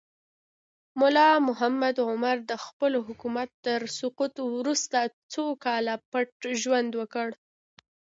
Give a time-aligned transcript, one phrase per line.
[0.99, 4.99] ملا محمد عمر د خپل حکومت تر سقوط وروسته
[5.33, 6.29] څو کاله پټ
[6.61, 7.27] ژوند وکړ.